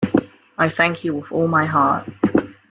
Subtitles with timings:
[0.57, 2.09] I thank you with all my heart.